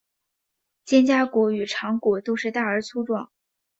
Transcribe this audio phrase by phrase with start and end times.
[0.83, 3.29] 肩胛骨与肠骨都是大而粗壮。